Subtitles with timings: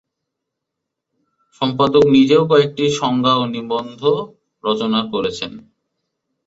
[1.61, 4.01] সম্পাদক নিজেও কয়েকটি সংজ্ঞা ও নিবন্ধ
[4.63, 5.51] রচনা করেছেন।